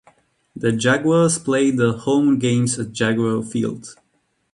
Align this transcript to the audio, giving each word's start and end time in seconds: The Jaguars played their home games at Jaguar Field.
The 0.55 0.71
Jaguars 0.71 1.37
played 1.37 1.77
their 1.77 1.91
home 1.91 2.39
games 2.39 2.79
at 2.79 2.91
Jaguar 2.91 3.43
Field. 3.43 3.95